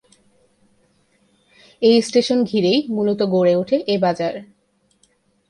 এই 1.81 1.97
স্টেশন 2.01 2.39
ঘিরেই 2.43 2.79
মূলত 2.89 3.19
গড়ে 3.23 3.53
ওঠে 3.55 3.77
এ 3.87 3.95
বাজার। 3.99 4.33